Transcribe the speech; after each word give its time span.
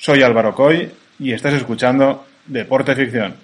Soy 0.00 0.22
Álvaro 0.22 0.54
Coy 0.54 0.88
y 1.18 1.32
estás 1.32 1.54
escuchando 1.54 2.24
Deporte 2.46 2.94
Ficción. 2.94 3.34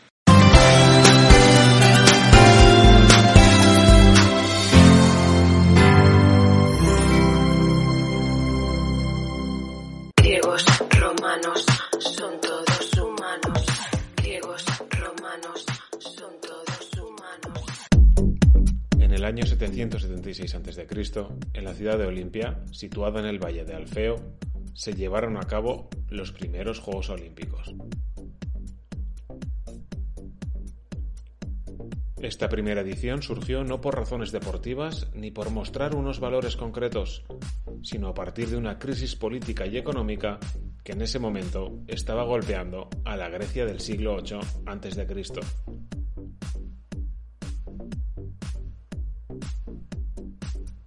Griegos, 10.17 10.65
romanos, 10.91 11.67
son 11.99 12.41
todos 12.41 12.99
humanos. 12.99 13.67
Griegos, 14.17 14.65
romanos, 14.91 15.67
son 15.99 16.41
todos 16.41 16.91
humanos. 16.97 17.65
En 19.01 19.13
el 19.13 19.25
año 19.25 19.45
776 19.45 20.55
a.C., 20.55 20.87
en 21.53 21.65
la 21.65 21.75
ciudad 21.75 21.99
de 21.99 22.07
Olimpia, 22.07 22.61
situada 22.71 23.19
en 23.19 23.27
el 23.27 23.41
valle 23.41 23.65
de 23.65 23.75
Alfeo, 23.75 24.15
se 24.75 24.93
llevaron 24.93 25.37
a 25.37 25.47
cabo 25.47 25.89
los 26.09 26.33
primeros 26.33 26.81
Juegos 26.81 27.11
Olímpicos. 27.11 27.75
Esta 32.25 32.49
primera 32.49 32.81
edición 32.81 33.23
surgió 33.23 33.65
no 33.65 33.83
por 33.83 33.97
razones 33.97 34.33
deportivas 34.33 35.11
ni 35.15 35.31
por 35.31 35.51
mostrar 35.51 35.95
unos 35.95 36.21
valores 36.21 36.57
concretos, 36.57 37.23
sino 37.83 38.09
a 38.09 38.15
partir 38.15 38.49
de 38.49 38.57
una 38.57 38.79
crisis 38.79 39.15
política 39.15 39.67
y 39.67 39.77
económica 39.77 40.39
que 40.83 40.93
en 40.93 41.03
ese 41.03 41.19
momento 41.19 41.81
estaba 41.87 42.25
golpeando 42.25 42.89
a 43.05 43.17
la 43.17 43.29
Grecia 43.29 43.67
del 43.67 43.81
siglo 43.81 44.23
VIII 44.23 44.39
a.C. 44.65 45.07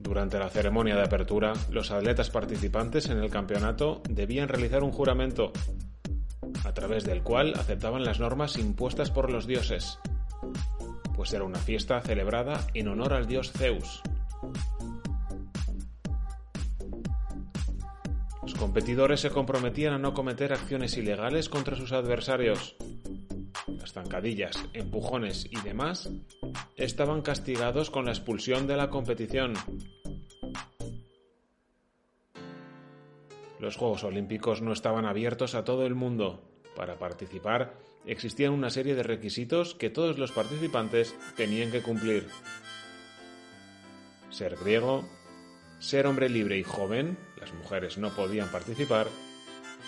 Durante 0.08 0.40
la 0.40 0.50
ceremonia 0.50 0.96
de 0.96 1.04
apertura, 1.04 1.52
los 1.70 1.92
atletas 1.92 2.30
participantes 2.30 3.10
en 3.10 3.18
el 3.18 3.30
campeonato 3.30 4.02
debían 4.10 4.48
realizar 4.48 4.82
un 4.82 4.94
juramento, 4.94 5.52
a 6.64 6.74
través 6.74 7.04
del 7.04 7.24
cual 7.24 7.54
aceptaban 7.60 8.06
las 8.06 8.18
normas 8.18 8.58
impuestas 8.58 9.12
por 9.12 9.30
los 9.30 9.48
dioses, 9.48 10.00
pues 11.14 11.34
era 11.34 11.44
una 11.44 11.60
fiesta 11.60 12.00
celebrada 12.00 12.66
en 12.74 12.88
honor 12.88 13.14
al 13.14 13.28
dios 13.28 13.52
Zeus. 13.52 14.02
Los 18.44 18.54
competidores 18.54 19.20
se 19.20 19.30
comprometían 19.30 19.94
a 19.94 19.98
no 20.00 20.14
cometer 20.14 20.54
acciones 20.54 20.96
ilegales 20.96 21.50
contra 21.50 21.76
sus 21.76 21.92
adversarios. 21.92 22.78
Las 23.98 24.04
zancadillas, 24.04 24.64
empujones 24.74 25.48
y 25.50 25.60
demás 25.62 26.12
estaban 26.76 27.24
castigados 27.24 27.90
con 27.90 28.06
la 28.06 28.12
expulsión 28.12 28.68
de 28.68 28.78
la 28.78 28.92
competición. 28.92 29.56
Los 33.60 33.76
Juegos 33.76 34.04
Olímpicos 34.04 34.62
no 34.62 34.72
estaban 34.72 35.06
abiertos 35.06 35.56
a 35.56 35.66
todo 35.66 35.88
el 35.88 35.96
mundo. 35.96 36.48
Para 36.76 37.00
participar 37.00 37.74
existían 38.06 38.54
una 38.54 38.70
serie 38.70 38.94
de 38.94 39.02
requisitos 39.02 39.74
que 39.74 39.90
todos 39.90 40.20
los 40.20 40.32
participantes 40.32 41.16
tenían 41.36 41.72
que 41.72 41.82
cumplir. 41.82 42.28
Ser 44.30 44.58
griego, 44.58 45.10
ser 45.80 46.06
hombre 46.06 46.30
libre 46.30 46.60
y 46.60 46.64
joven, 46.64 47.18
las 47.40 47.52
mujeres 47.52 47.98
no 47.98 48.12
podían 48.12 48.52
participar, 48.52 49.08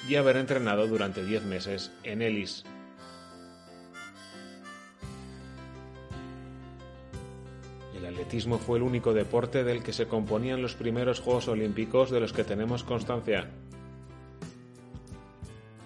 y 0.07 0.15
haber 0.15 0.37
entrenado 0.37 0.87
durante 0.87 1.23
10 1.23 1.43
meses 1.43 1.91
en 2.03 2.23
Elis. 2.23 2.65
Atletismo 8.09 8.57
fue 8.57 8.77
el 8.77 8.83
único 8.83 9.13
deporte 9.13 9.63
del 9.63 9.83
que 9.83 9.93
se 9.93 10.07
componían 10.07 10.61
los 10.61 10.75
primeros 10.75 11.19
Juegos 11.19 11.47
Olímpicos 11.47 12.11
de 12.11 12.19
los 12.19 12.33
que 12.33 12.43
tenemos 12.43 12.83
constancia. 12.83 13.49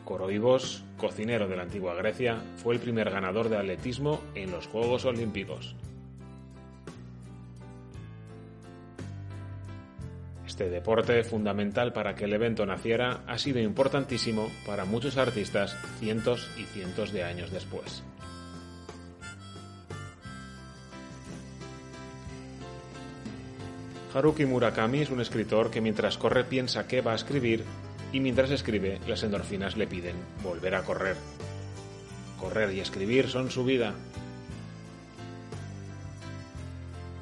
Coroibos, 0.04 0.84
cocinero 0.98 1.48
de 1.48 1.56
la 1.56 1.64
antigua 1.64 1.94
Grecia, 1.96 2.42
fue 2.58 2.76
el 2.76 2.82
primer 2.82 3.10
ganador 3.10 3.50
de 3.50 3.58
atletismo 3.58 4.22
en 4.36 4.52
los 4.52 4.68
Juegos 4.68 5.06
Olímpicos. 5.06 5.76
Este 10.46 10.70
deporte, 10.70 11.24
fundamental 11.24 11.94
para 11.94 12.14
que 12.16 12.26
el 12.26 12.34
evento 12.34 12.66
naciera, 12.66 13.24
ha 13.28 13.38
sido 13.38 13.60
importantísimo 13.60 14.52
para 14.68 14.86
muchos 14.86 15.18
artistas 15.18 15.76
cientos 16.00 16.52
y 16.58 16.64
cientos 16.66 17.12
de 17.12 17.24
años 17.24 17.52
después. 17.52 18.04
Haruki 24.14 24.46
Murakami 24.46 25.02
es 25.02 25.10
un 25.10 25.22
escritor 25.22 25.72
que 25.72 25.82
mientras 25.82 26.20
corre 26.20 26.44
piensa 26.44 26.88
qué 26.88 27.02
va 27.02 27.14
a 27.14 27.16
escribir 27.16 27.64
y 28.12 28.20
mientras 28.20 28.52
escribe 28.52 29.00
las 29.08 29.24
endorfinas 29.24 29.76
le 29.76 29.88
piden 29.88 30.16
volver 30.44 30.76
a 30.76 30.84
correr. 30.84 31.18
Correr 32.40 32.72
y 32.74 32.80
escribir 32.80 33.28
son 33.28 33.50
su 33.50 33.66
vida. 33.66 33.96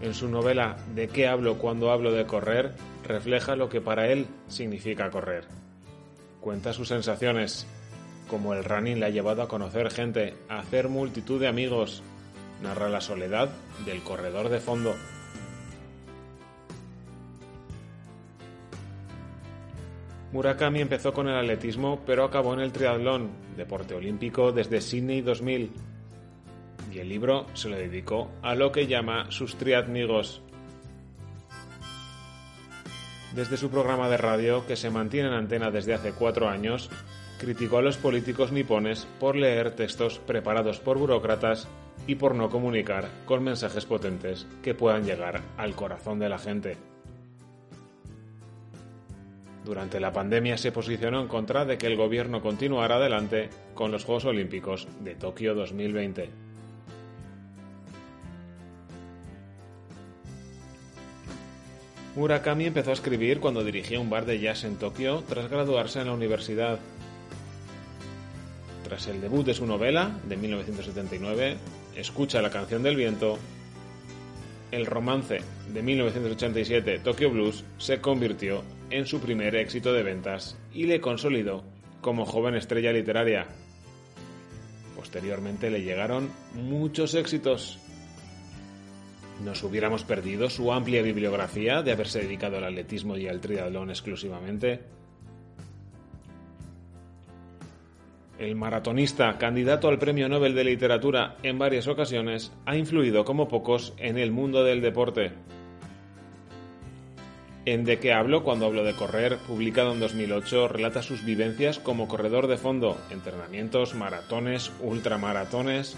En 0.01 0.13
su 0.13 0.27
novela 0.27 0.77
¿De 0.93 1.07
qué 1.07 1.27
hablo 1.27 1.57
cuando 1.57 1.91
hablo 1.91 2.11
de 2.11 2.25
correr? 2.25 2.73
refleja 3.05 3.55
lo 3.55 3.69
que 3.69 3.79
para 3.79 4.07
él 4.07 4.27
significa 4.49 5.09
correr. 5.11 5.45
Cuenta 6.41 6.73
sus 6.73 6.89
sensaciones, 6.89 7.67
como 8.29 8.53
el 8.53 8.65
running 8.65 8.99
le 8.99 9.05
ha 9.05 9.09
llevado 9.09 9.41
a 9.41 9.47
conocer 9.47 9.91
gente, 9.91 10.33
a 10.49 10.59
hacer 10.59 10.89
multitud 10.89 11.39
de 11.39 11.47
amigos. 11.47 12.03
Narra 12.61 12.89
la 12.89 13.01
soledad 13.01 13.49
del 13.85 14.01
corredor 14.03 14.49
de 14.49 14.59
fondo. 14.59 14.93
Murakami 20.31 20.79
empezó 20.79 21.11
con 21.13 21.27
el 21.27 21.35
atletismo, 21.35 22.01
pero 22.05 22.23
acabó 22.23 22.53
en 22.53 22.61
el 22.61 22.71
triatlón, 22.71 23.31
deporte 23.57 23.93
olímpico 23.93 24.53
desde 24.53 24.79
Sydney 24.79 25.21
2000. 25.21 25.71
Y 26.93 26.99
el 26.99 27.09
libro 27.09 27.47
se 27.53 27.67
lo 27.67 27.75
dedicó 27.75 28.31
a 28.41 28.55
lo 28.55 28.71
que 28.71 28.87
llama 28.87 29.29
sus 29.29 29.55
triatmigos. 29.55 30.41
Desde 33.35 33.57
su 33.57 33.69
programa 33.69 34.09
de 34.09 34.17
radio, 34.17 34.65
que 34.65 34.75
se 34.75 34.89
mantiene 34.89 35.29
en 35.29 35.35
antena 35.35 35.69
desde 35.69 35.93
hace 35.93 36.13
cuatro 36.13 36.47
años, 36.47 36.89
criticó 37.37 37.79
a 37.79 37.81
los 37.81 37.97
políticos 37.97 38.51
nipones 38.51 39.07
por 39.19 39.35
leer 39.35 39.71
textos 39.71 40.19
preparados 40.19 40.79
por 40.79 40.97
burócratas 40.97 41.67
y 42.07 42.15
por 42.15 42.35
no 42.35 42.49
comunicar 42.49 43.09
con 43.25 43.43
mensajes 43.43 43.85
potentes 43.85 44.47
que 44.61 44.75
puedan 44.75 45.05
llegar 45.05 45.41
al 45.57 45.75
corazón 45.75 46.19
de 46.19 46.29
la 46.29 46.39
gente. 46.39 46.90
Durante 49.65 49.99
la 49.99 50.11
pandemia 50.11 50.57
se 50.57 50.71
posicionó 50.71 51.21
en 51.21 51.27
contra 51.27 51.65
de 51.65 51.77
que 51.77 51.87
el 51.87 51.95
gobierno 51.95 52.41
continuara 52.41 52.95
adelante 52.95 53.49
con 53.75 53.91
los 53.91 54.03
Juegos 54.05 54.25
Olímpicos 54.25 54.87
de 55.03 55.15
Tokio 55.15 55.53
2020. 55.53 56.29
Murakami 62.15 62.65
empezó 62.65 62.89
a 62.89 62.93
escribir 62.93 63.39
cuando 63.39 63.63
dirigía 63.63 63.99
un 63.99 64.09
bar 64.09 64.25
de 64.25 64.39
jazz 64.39 64.63
en 64.63 64.77
Tokio 64.77 65.23
tras 65.29 65.49
graduarse 65.49 66.01
en 66.01 66.07
la 66.07 66.13
universidad. 66.13 66.79
Tras 68.83 69.07
el 69.07 69.21
debut 69.21 69.45
de 69.45 69.53
su 69.53 69.65
novela, 69.65 70.11
de 70.27 70.35
1979, 70.35 71.57
Escucha 71.95 72.41
la 72.41 72.49
canción 72.49 72.83
del 72.83 72.95
viento, 72.95 73.37
el 74.71 74.85
romance 74.85 75.41
de 75.73 75.81
1987, 75.81 76.99
Tokyo 76.99 77.29
Blues, 77.29 77.65
se 77.77 77.99
convirtió 77.99 78.63
en 78.91 79.05
su 79.05 79.19
primer 79.19 79.55
éxito 79.55 79.93
de 79.93 80.03
ventas 80.03 80.57
y 80.73 80.85
le 80.85 81.01
consolidó 81.01 81.63
como 82.01 82.25
joven 82.25 82.55
estrella 82.55 82.91
literaria. 82.91 83.47
Posteriormente 84.95 85.69
le 85.69 85.81
llegaron 85.81 86.29
muchos 86.53 87.15
éxitos. 87.15 87.79
Nos 89.43 89.63
hubiéramos 89.63 90.03
perdido 90.03 90.49
su 90.49 90.71
amplia 90.71 91.01
bibliografía 91.01 91.81
de 91.81 91.91
haberse 91.91 92.21
dedicado 92.21 92.57
al 92.57 92.65
atletismo 92.65 93.17
y 93.17 93.27
al 93.27 93.41
triatlón 93.41 93.89
exclusivamente. 93.89 94.81
El 98.37 98.55
maratonista, 98.55 99.37
candidato 99.37 99.87
al 99.87 99.99
Premio 99.99 100.27
Nobel 100.27 100.55
de 100.55 100.63
Literatura 100.63 101.37
en 101.43 101.59
varias 101.59 101.87
ocasiones, 101.87 102.51
ha 102.65 102.75
influido 102.75 103.23
como 103.23 103.47
pocos 103.47 103.93
en 103.97 104.17
el 104.17 104.31
mundo 104.31 104.63
del 104.63 104.81
deporte. 104.81 105.31
En 107.63 107.85
De 107.85 107.99
qué 107.99 108.11
hablo 108.11 108.43
cuando 108.43 108.65
hablo 108.65 108.83
de 108.83 108.95
correr, 108.95 109.37
publicado 109.37 109.93
en 109.93 109.99
2008, 109.99 110.67
relata 110.67 111.03
sus 111.03 111.23
vivencias 111.23 111.77
como 111.77 112.07
corredor 112.07 112.47
de 112.47 112.57
fondo, 112.57 112.99
entrenamientos, 113.11 113.93
maratones, 113.93 114.71
ultramaratones. 114.79 115.95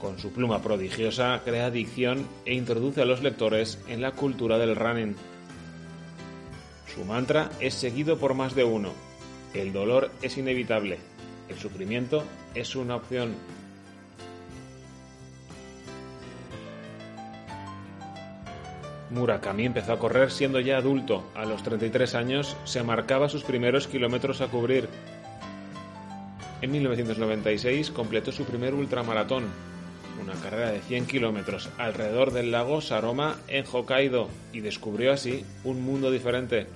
Con 0.00 0.18
su 0.18 0.32
pluma 0.32 0.60
prodigiosa 0.60 1.40
crea 1.44 1.66
adicción 1.66 2.26
e 2.46 2.54
introduce 2.54 3.00
a 3.00 3.04
los 3.04 3.22
lectores 3.22 3.78
en 3.86 4.00
la 4.00 4.10
cultura 4.10 4.58
del 4.58 4.74
running. 4.74 5.14
Su 6.92 7.04
mantra 7.04 7.48
es 7.60 7.74
seguido 7.74 8.18
por 8.18 8.34
más 8.34 8.56
de 8.56 8.64
uno. 8.64 8.92
El 9.54 9.72
dolor 9.72 10.10
es 10.22 10.36
inevitable. 10.36 10.98
El 11.48 11.56
sufrimiento 11.58 12.24
es 12.56 12.74
una 12.74 12.96
opción. 12.96 13.36
Murakami 19.12 19.66
empezó 19.66 19.92
a 19.92 19.98
correr 19.98 20.30
siendo 20.30 20.58
ya 20.60 20.78
adulto. 20.78 21.24
A 21.34 21.44
los 21.44 21.62
33 21.62 22.14
años 22.14 22.56
se 22.64 22.82
marcaba 22.82 23.28
sus 23.28 23.44
primeros 23.44 23.86
kilómetros 23.86 24.40
a 24.40 24.48
cubrir. 24.48 24.88
En 26.62 26.70
1996 26.70 27.90
completó 27.90 28.32
su 28.32 28.44
primer 28.44 28.72
ultramaratón, 28.72 29.44
una 30.22 30.34
carrera 30.34 30.70
de 30.70 30.80
100 30.80 31.06
kilómetros 31.06 31.68
alrededor 31.76 32.32
del 32.32 32.52
lago 32.52 32.80
Saroma 32.80 33.36
en 33.48 33.64
Hokkaido, 33.70 34.28
y 34.52 34.60
descubrió 34.60 35.12
así 35.12 35.44
un 35.64 35.82
mundo 35.82 36.10
diferente. 36.10 36.66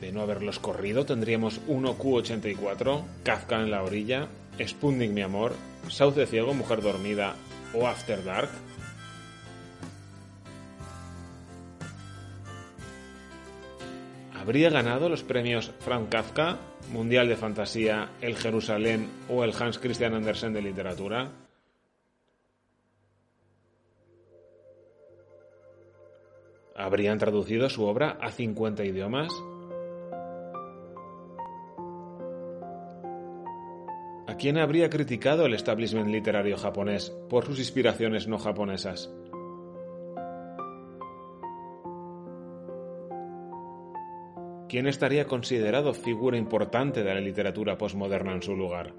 De 0.00 0.10
no 0.10 0.22
haberlos 0.22 0.58
corrido 0.58 1.04
tendríamos 1.04 1.60
1Q84, 1.68 3.02
Kafka 3.22 3.60
en 3.60 3.70
la 3.70 3.82
orilla, 3.82 4.28
Sputnik 4.58 5.10
mi 5.10 5.20
amor, 5.20 5.52
Sauce 5.88 6.26
ciego, 6.26 6.54
mujer 6.54 6.80
dormida 6.80 7.36
o 7.74 7.86
After 7.86 8.22
Dark. 8.24 8.50
¿Habría 14.34 14.70
ganado 14.70 15.08
los 15.08 15.22
premios 15.22 15.70
Frank 15.80 16.08
Kafka, 16.08 16.56
Mundial 16.92 17.28
de 17.28 17.36
Fantasía, 17.36 18.10
el 18.20 18.36
Jerusalén 18.36 19.08
o 19.28 19.44
el 19.44 19.52
Hans 19.58 19.78
Christian 19.78 20.14
Andersen 20.14 20.54
de 20.54 20.62
Literatura? 20.62 21.30
¿Habrían 26.74 27.18
traducido 27.18 27.68
su 27.68 27.84
obra 27.84 28.16
a 28.20 28.32
50 28.32 28.84
idiomas? 28.84 29.30
¿A 34.30 34.36
quién 34.36 34.58
habría 34.58 34.88
criticado 34.90 35.44
el 35.44 35.54
establishment 35.54 36.06
literario 36.06 36.56
japonés 36.56 37.10
por 37.28 37.46
sus 37.46 37.58
inspiraciones 37.58 38.28
no 38.28 38.38
japonesas? 38.38 39.12
¿Quién 44.68 44.86
estaría 44.86 45.24
considerado 45.24 45.94
figura 45.94 46.38
importante 46.38 47.02
de 47.02 47.12
la 47.12 47.18
literatura 47.18 47.76
postmoderna 47.76 48.32
en 48.32 48.42
su 48.42 48.54
lugar? 48.54 48.94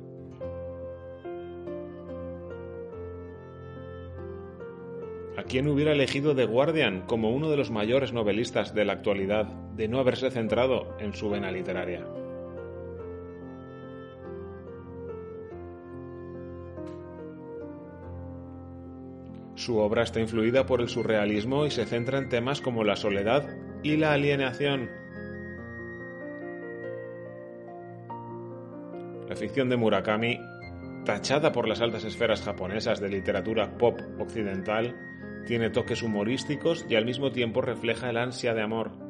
¿A 5.38 5.44
quién 5.44 5.70
hubiera 5.70 5.94
elegido 5.94 6.36
The 6.36 6.44
Guardian 6.44 7.04
como 7.08 7.32
uno 7.32 7.50
de 7.50 7.56
los 7.56 7.72
mayores 7.72 8.12
novelistas 8.12 8.76
de 8.76 8.84
la 8.84 8.92
actualidad 8.92 9.46
de 9.46 9.88
no 9.88 10.00
haberse 10.00 10.30
centrado 10.30 10.98
en 11.00 11.14
su 11.14 11.30
vena 11.30 11.54
literaria? 11.54 12.06
Su 19.62 19.78
obra 19.78 20.02
está 20.02 20.20
influida 20.20 20.66
por 20.66 20.82
el 20.82 20.90
surrealismo 20.90 21.68
y 21.68 21.70
se 21.70 21.86
centra 21.86 22.18
en 22.18 22.30
temas 22.30 22.62
como 22.62 22.84
la 22.84 22.96
soledad 22.96 23.48
y 23.84 23.96
la 23.96 24.14
alienación. 24.14 24.90
La 29.30 29.36
ficción 29.36 29.70
de 29.70 29.78
Murakami, 29.78 30.40
tachada 31.06 31.52
por 31.52 31.68
las 31.68 31.80
altas 31.80 32.06
esferas 32.06 32.42
japonesas 32.42 33.00
de 33.00 33.10
literatura 33.10 33.78
pop 33.78 34.00
occidental, 34.20 34.96
tiene 35.46 35.70
toques 35.70 36.02
humorísticos 36.02 36.88
y 36.90 36.96
al 36.96 37.06
mismo 37.06 37.32
tiempo 37.32 37.62
refleja 37.62 38.10
el 38.10 38.18
ansia 38.18 38.56
de 38.56 38.64
amor. 38.64 39.01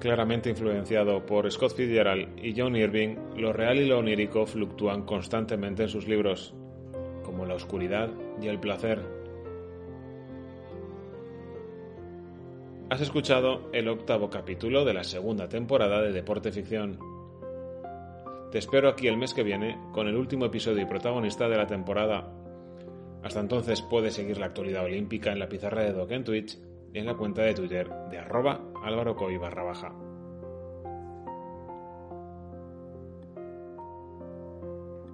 Claramente 0.00 0.48
influenciado 0.48 1.26
por 1.26 1.50
Scott 1.52 1.74
Fitzgerald 1.74 2.42
y 2.42 2.58
John 2.58 2.74
Irving, 2.74 3.16
lo 3.36 3.52
real 3.52 3.76
y 3.76 3.86
lo 3.86 3.98
onírico 3.98 4.46
fluctúan 4.46 5.02
constantemente 5.02 5.82
en 5.82 5.88
sus 5.90 6.08
libros, 6.08 6.54
como 7.22 7.44
la 7.44 7.52
oscuridad 7.52 8.08
y 8.40 8.46
el 8.48 8.58
placer. 8.58 8.98
Has 12.88 13.02
escuchado 13.02 13.68
el 13.74 13.88
octavo 13.88 14.30
capítulo 14.30 14.86
de 14.86 14.94
la 14.94 15.04
segunda 15.04 15.50
temporada 15.50 16.00
de 16.00 16.12
Deporte 16.12 16.50
Ficción. 16.50 16.98
Te 18.50 18.56
espero 18.56 18.88
aquí 18.88 19.06
el 19.06 19.18
mes 19.18 19.34
que 19.34 19.42
viene 19.42 19.78
con 19.92 20.08
el 20.08 20.16
último 20.16 20.46
episodio 20.46 20.82
y 20.82 20.86
protagonista 20.86 21.46
de 21.46 21.58
la 21.58 21.66
temporada. 21.66 22.26
Hasta 23.22 23.40
entonces 23.40 23.82
puedes 23.82 24.14
seguir 24.14 24.38
la 24.38 24.46
actualidad 24.46 24.84
olímpica 24.86 25.30
en 25.30 25.38
la 25.38 25.48
pizarra 25.50 25.82
de 25.82 25.92
Doc 25.92 26.10
en 26.10 26.24
Twitch 26.24 26.58
y 26.94 26.98
en 26.98 27.04
la 27.04 27.14
cuenta 27.14 27.42
de 27.42 27.52
Twitter 27.52 27.86
de 28.10 28.18
arroba 28.18 28.69
Álvaro 28.82 29.14
Coy 29.14 29.36
barra 29.36 29.62
baja. 29.62 30.09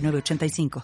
906985. 0.00 0.68